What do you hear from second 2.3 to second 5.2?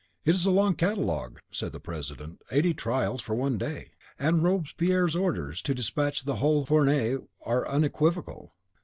"eighty trials for one day! And Robespierre's